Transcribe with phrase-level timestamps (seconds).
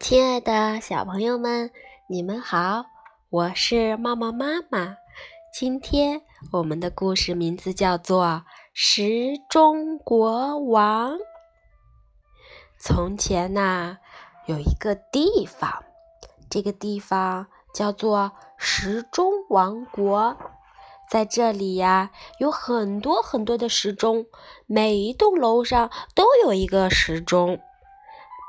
[0.00, 1.70] 亲爱的小朋友们，
[2.08, 2.86] 你们好，
[3.28, 4.96] 我是茂茂妈妈。
[5.52, 6.22] 今天
[6.52, 8.24] 我们的故事名字叫做
[8.72, 11.12] 《时钟国王》。
[12.78, 13.98] 从前呐，
[14.46, 15.84] 有一个地方，
[16.48, 20.34] 这个地方叫做时钟王国。
[21.10, 24.24] 在这里呀，有很多很多的时钟，
[24.66, 27.60] 每一栋楼上都有一个时钟。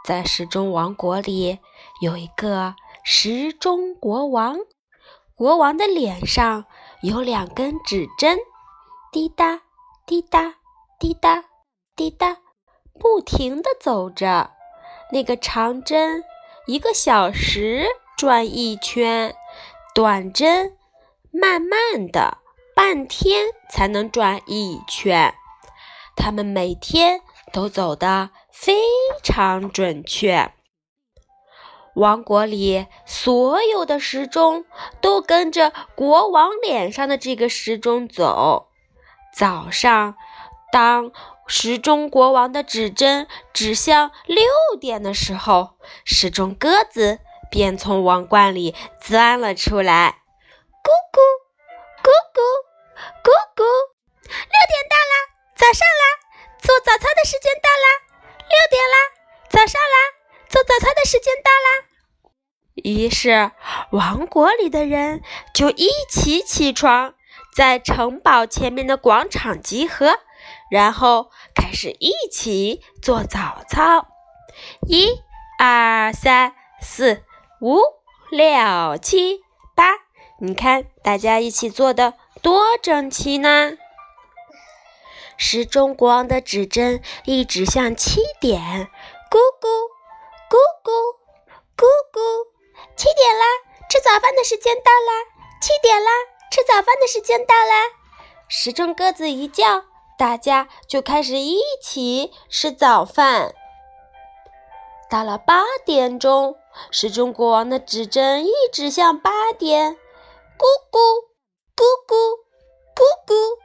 [0.04, 1.60] 在时钟王国里，
[2.02, 4.58] 有一个时钟国王。
[5.36, 6.66] 国王的脸上
[7.02, 8.38] 有两根指针，
[9.12, 9.62] 滴答
[10.06, 10.56] 滴答
[11.00, 11.46] 滴答
[11.96, 12.38] 滴答，
[13.00, 14.52] 不停地走着。
[15.12, 16.24] 那个长针
[16.68, 19.36] 一个小时转一圈，
[19.96, 20.78] 短针
[21.32, 22.38] 慢慢的
[22.76, 25.34] 半天才能转一圈。
[26.16, 27.22] 他们每天
[27.52, 28.30] 都走的。
[28.64, 28.76] 非
[29.24, 30.52] 常准确。
[31.96, 34.66] 王国里所有的时钟
[35.02, 38.68] 都跟着国王脸上的这个时钟走。
[39.36, 40.16] 早上，
[40.72, 41.12] 当
[41.48, 44.46] 时钟国王的指针指向六
[44.80, 45.72] 点的时候，
[46.06, 47.18] 时钟鸽子
[47.50, 50.22] 便从王冠里钻了出来。
[50.84, 51.20] 咕咕
[62.84, 63.52] 于是，
[63.92, 65.22] 王国里的人
[65.54, 67.14] 就一起起床，
[67.56, 70.20] 在城堡前面的广场集合，
[70.70, 74.08] 然后开始一起做早操。
[74.88, 75.08] 一、
[75.58, 77.24] 二、三、四、
[77.62, 77.80] 五、
[78.30, 79.42] 六、七、
[79.76, 79.94] 八，
[80.40, 83.74] 你看，大家一起做的多整齐呢！
[85.38, 88.90] 时钟国王的指针一指向七点，
[89.30, 89.68] 咕咕
[90.50, 90.94] 咕咕
[91.76, 92.51] 咕咕，
[92.96, 93.46] 七点啦，
[93.90, 95.26] 吃早饭的时间到啦！
[95.62, 96.12] 七点啦，
[96.52, 97.86] 吃早饭的时间到啦！
[98.48, 99.84] 时钟鸽子一叫，
[100.18, 103.56] 大家就开始一起吃早饭。
[105.10, 106.56] 到了八点钟，
[106.92, 109.98] 时钟国王的指针一指向八点，
[110.58, 111.00] 咕咕
[111.76, 112.16] 咕咕
[112.96, 113.58] 咕咕，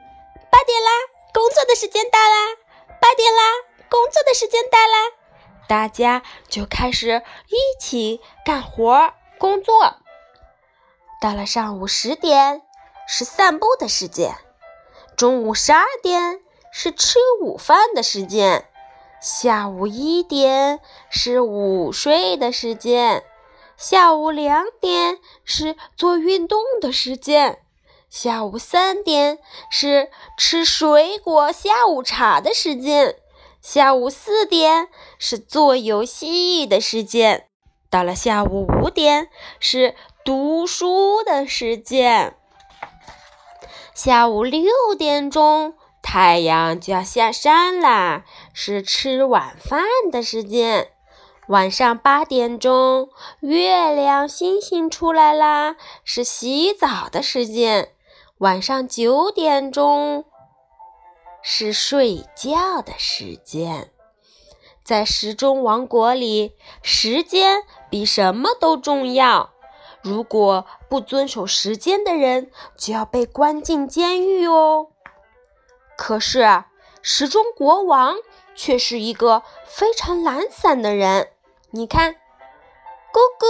[0.50, 0.91] 八点啦！
[1.34, 2.56] 工作的时间到啦，
[3.00, 3.43] 八点啦！
[3.91, 5.12] 工作的时间到啦，
[5.69, 9.97] 大家就开始一起干活工作。
[11.21, 12.62] 到了上午十点
[13.09, 14.37] 是散步的时间，
[15.16, 16.41] 中午十二点
[16.71, 18.69] 是吃午饭的时间，
[19.21, 23.25] 下午一点是午睡的时间，
[23.76, 27.60] 下午两点是做运动的时间。
[28.09, 29.38] 下午三点
[29.71, 33.16] 是吃水果下午茶的时间，
[33.69, 34.87] 下午四点
[35.19, 37.49] 是做游戏的时间，
[37.91, 39.28] 到了下午五点
[39.59, 42.37] 是读书的时间。
[43.93, 48.22] 下午六点钟太阳就要下山啦，
[48.55, 49.82] 是吃晚饭
[50.12, 50.93] 的时间。
[51.49, 53.09] 晚上八点钟
[53.41, 55.75] 月亮星星出来啦，
[56.05, 57.88] 是洗澡的时间。
[58.38, 60.25] 晚上九点钟
[61.49, 63.93] 是睡觉的时间，
[64.84, 69.55] 在时钟王国里，时间比什么都重要。
[70.03, 74.89] 如果不遵守时间的人，就要被关进监狱哦。
[75.97, 76.65] 可是，
[77.01, 78.17] 时钟国王
[78.56, 81.31] 却是一个非常懒散的人。
[81.71, 82.15] 你看，
[83.12, 83.47] 咕咕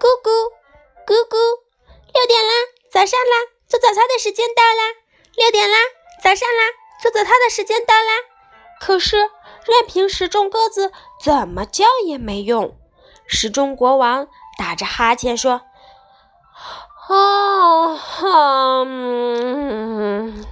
[0.00, 0.50] 咕咕
[1.06, 1.36] 咕咕，
[2.12, 2.52] 六点啦，
[2.90, 3.36] 早上啦。
[3.68, 4.96] 做早操的时间到啦，
[5.36, 5.78] 六点啦，
[6.20, 8.12] 早上啦，做早操的时间到啦。
[8.80, 12.76] 可是，任凭时钟鸽子怎么叫也没用。
[13.26, 14.26] 时钟国王
[14.58, 15.52] 打着哈欠说
[17.08, 17.96] ：“啊，
[18.84, 20.44] 嗯，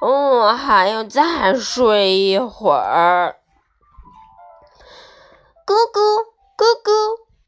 [0.00, 3.36] 我还要再睡一会儿。”
[5.66, 6.24] 咕咕
[6.56, 6.90] 咕咕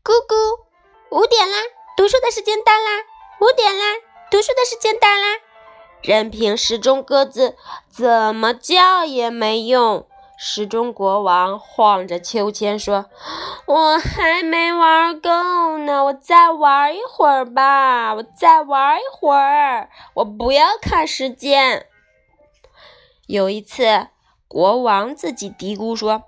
[0.02, 0.34] 咕咕，
[1.10, 1.56] 五点啦，
[1.96, 3.04] 读书的时间到啦，
[3.40, 3.84] 五点啦。
[4.30, 5.38] 读书的时间到啦，
[6.04, 7.56] 任凭时钟鸽子
[7.88, 10.06] 怎么叫也没用。
[10.36, 13.06] 时钟国王晃着秋千说
[13.66, 21.86] ：“我还没玩够呢，我再玩一会儿吧，我再玩一会儿，我不要看时间。”
[23.26, 24.08] 有一次，
[24.46, 26.24] 国王自己嘀咕说：“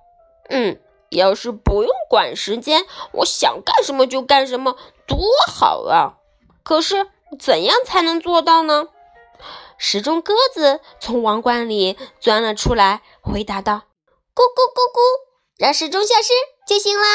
[0.49, 0.81] 嗯，
[1.11, 4.77] 要是不用管时间，我想干什么就干什么，
[5.07, 6.15] 多好啊！
[6.63, 7.09] 可是……”
[7.41, 8.87] 怎样才能做到呢？
[9.79, 13.83] 时钟鸽子从王冠里钻了出来，回答道
[14.35, 15.01] ：“咕咕咕咕，
[15.59, 16.33] 让时钟消失
[16.67, 17.07] 就行啦。”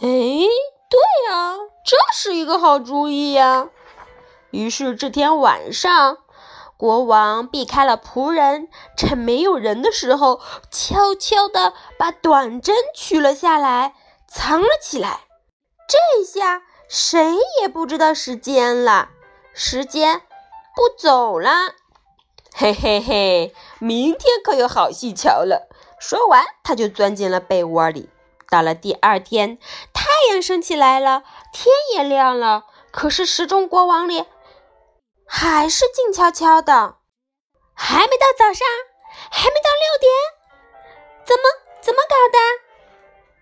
[0.00, 0.98] 哎，对
[1.28, 3.68] 呀，这是一个好主意呀。
[4.50, 6.18] 于是这天晚上，
[6.76, 13.94] 国王避开了仆人，趁没有人的时候，悄悄地把短针取了下来，
[14.26, 15.20] 藏了起来。
[15.88, 19.10] 这下谁也不知道时间了，
[19.52, 20.22] 时间
[20.78, 21.74] 不走了。
[22.54, 25.68] 嘿嘿嘿，明天可有好戏瞧了。
[25.98, 28.10] 说完，他就钻进了被窝里。
[28.48, 29.58] 到了第二天，
[29.92, 32.62] 太阳升起来了，天也亮了。
[32.92, 34.24] 可是时钟国王里
[35.26, 36.98] 还是静悄悄的，
[37.74, 38.68] 还没到早上，
[39.32, 40.12] 还没到六点，
[41.24, 41.42] 怎么
[41.80, 42.38] 怎么搞的？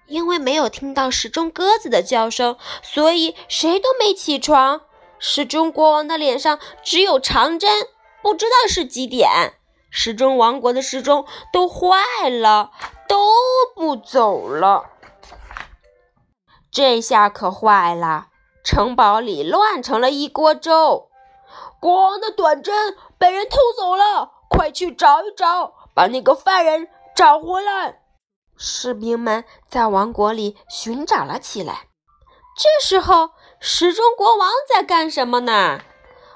[0.06, 4.80] 因为没有听到时钟鸽子的叫声，所以谁都没起床。
[5.18, 7.86] 时钟国王的脸上只有长针，
[8.22, 9.54] 不知道是几点。
[9.90, 12.70] 时钟王国的时钟都坏了，
[13.08, 13.16] 都
[13.74, 14.90] 不走了。
[16.70, 18.28] 这下可坏了，
[18.62, 21.08] 城堡里乱成了一锅粥。
[21.80, 28.00] 国王的短针被人偷走了，快去找一找，把那个犯人找回来。
[28.58, 31.88] 士兵们在王国里寻找了起来。
[32.58, 35.80] 这时候，时钟国王在干什么呢？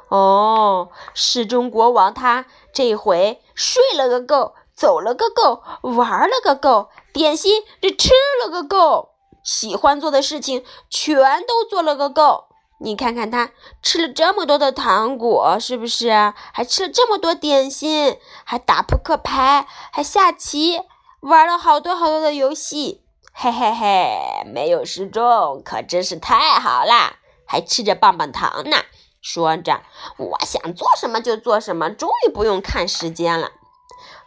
[0.08, 8.10] 哦，时钟国王他这回睡了个够，走了个够，玩了个够，点心这吃
[8.42, 9.10] 了个够。
[9.42, 12.46] 喜欢做的事情全都做了个够，
[12.80, 13.52] 你看看他
[13.82, 16.10] 吃了这么多的糖果，是不是？
[16.52, 20.80] 还吃了这么多点心，还打扑克牌，还下棋，
[21.20, 23.02] 玩了好多好多的游戏，
[23.32, 24.44] 嘿嘿嘿！
[24.52, 27.16] 没有时钟可真是太好啦，
[27.46, 28.76] 还吃着棒棒糖呢。
[29.22, 29.82] 说着，
[30.18, 33.50] 我想做什么就做什么，终于不用看时间了。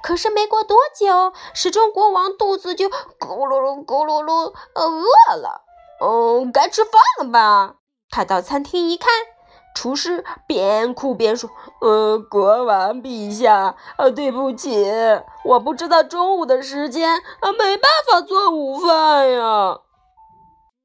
[0.02, 5.62] 可是没过多久，时钟国王肚子就咕噜噜咕噜噜，饿了。
[6.00, 7.76] 哦，该吃饭了吧？
[8.10, 9.10] 他到餐厅一看，
[9.74, 11.50] 厨师边哭边说
[11.82, 14.86] ：“呃，国王陛下，呃，对不起，
[15.44, 19.80] 我不知道中午的时间，啊，没办法做午饭呀。”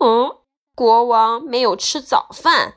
[0.01, 0.31] 嗯，
[0.75, 2.75] 国王没有吃早饭，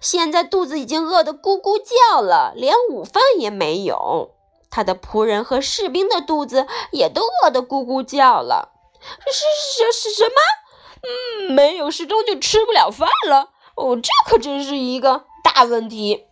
[0.00, 4.34] 现在肚子已经饿得咕咕叫了，连午饭也没有。
[4.70, 8.72] 他的仆人和士兵的肚子也都饿得咕咕叫了。
[9.00, 10.30] 是是是什么？
[11.48, 13.50] 嗯，没有时钟就吃不了饭了。
[13.76, 15.24] 哦，这可真是一个
[15.58, 16.28] 大问题。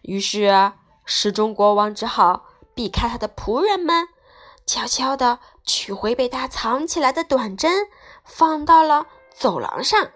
[0.00, 0.72] 于是，
[1.04, 4.08] 时钟国王只好避开他的仆人们，
[4.64, 7.88] 悄悄地取回被他藏起来的短针，
[8.24, 10.08] 放到了走廊上。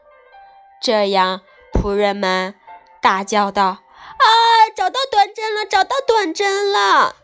[0.80, 1.42] 这样，
[1.74, 2.54] 仆人们
[3.02, 3.82] 大叫道
[4.16, 4.24] ：“啊，
[4.74, 5.66] 找到短针了！
[5.66, 7.16] 找到短针了！”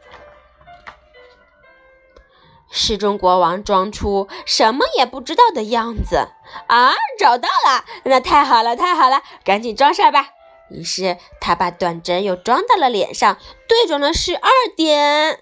[2.70, 6.28] 时钟国王装出什么也不知道的样子
[6.66, 6.92] 啊！
[7.18, 10.32] 找到了，那太好了，太好了，赶紧装上吧。
[10.70, 15.40] 于是他把短针又装到了脸上，对准了十二点，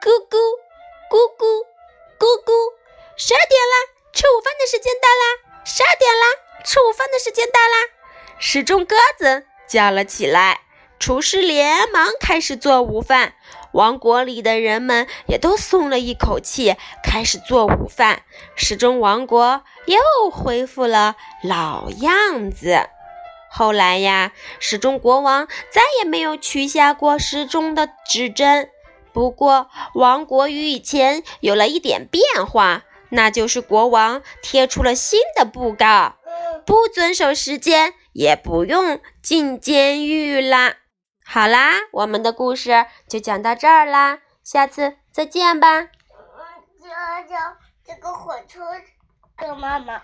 [0.00, 0.38] 咕咕
[1.10, 1.64] 咕咕
[2.18, 2.72] 咕咕，
[3.16, 3.76] 十二点啦，
[4.12, 5.60] 吃午饭的时间到啦！
[5.64, 6.26] 十二点啦，
[6.64, 7.76] 吃午饭的时间到啦！
[8.38, 10.60] 时钟鸽子叫了起来，
[10.98, 13.34] 厨师连忙开始做午饭。
[13.72, 18.22] 王国里的人们也都松了一口气，开始做午饭。
[18.54, 22.88] 时钟王国又恢复了老样子。
[23.56, 28.68] 后来呀，时钟国王再也没有取下过时钟的指针。
[29.12, 36.16] 不过，王国与以前有了一点变化，那就是国王贴出了新的布告：
[36.66, 40.78] 不遵守时间，也不用进监狱啦。
[41.24, 45.78] 好啦，我们的故事就讲到这儿啦，下次再见吧。
[45.78, 45.88] 嗯，
[46.82, 46.88] 这
[47.28, 48.58] 这这个火车
[49.38, 50.02] 的妈妈。